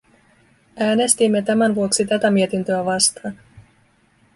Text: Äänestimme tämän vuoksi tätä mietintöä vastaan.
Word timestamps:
Äänestimme 0.79 1.41
tämän 1.41 1.75
vuoksi 1.75 2.05
tätä 2.05 2.31
mietintöä 2.31 2.85
vastaan. 2.85 3.37